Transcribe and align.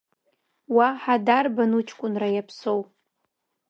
Уаҳа 0.75 1.15
дарбан 1.25 1.71
уҷкәынра 1.77 2.29
иаԥсоу? 2.31 2.79